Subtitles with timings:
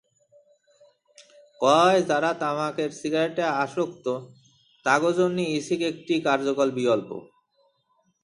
[1.61, 4.05] বলা হয়, যাঁরা তামাকের সিগারেটে আসক্ত,
[4.85, 7.09] তাঁদের জন্য ই-সিগ একটি কার্যকর বিকল্প।